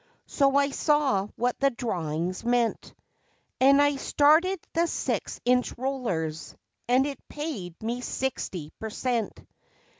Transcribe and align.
So 0.25 0.55
I 0.55 0.71
saw 0.71 1.27
what 1.35 1.59
the 1.59 1.69
drawings 1.69 2.43
meant, 2.43 2.95
And 3.59 3.79
I 3.79 3.97
started 3.97 4.59
the 4.73 4.87
six 4.87 5.39
inch 5.45 5.77
rollers, 5.77 6.55
and 6.87 7.05
it 7.05 7.19
paid 7.29 7.75
me 7.83 8.01
sixty 8.01 8.71
per 8.79 8.89
cent. 8.89 9.41